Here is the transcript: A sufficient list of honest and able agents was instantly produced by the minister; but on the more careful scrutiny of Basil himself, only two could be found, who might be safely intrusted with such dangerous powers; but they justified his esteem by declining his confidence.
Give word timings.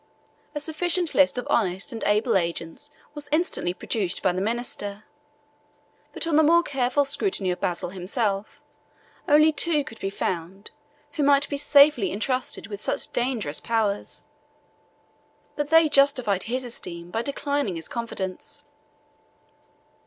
A 0.55 0.59
sufficient 0.59 1.13
list 1.13 1.37
of 1.37 1.45
honest 1.47 1.93
and 1.93 2.03
able 2.05 2.35
agents 2.35 2.89
was 3.13 3.29
instantly 3.31 3.71
produced 3.71 4.23
by 4.23 4.31
the 4.33 4.41
minister; 4.41 5.03
but 6.11 6.25
on 6.25 6.37
the 6.37 6.41
more 6.41 6.63
careful 6.63 7.05
scrutiny 7.05 7.51
of 7.51 7.59
Basil 7.59 7.91
himself, 7.91 8.59
only 9.27 9.51
two 9.51 9.83
could 9.83 9.99
be 9.99 10.09
found, 10.09 10.71
who 11.11 11.21
might 11.21 11.47
be 11.49 11.55
safely 11.57 12.11
intrusted 12.11 12.65
with 12.65 12.81
such 12.81 13.09
dangerous 13.13 13.59
powers; 13.59 14.25
but 15.55 15.69
they 15.69 15.87
justified 15.87 16.45
his 16.49 16.65
esteem 16.65 17.11
by 17.11 17.21
declining 17.21 17.75
his 17.75 17.87
confidence. 17.87 18.63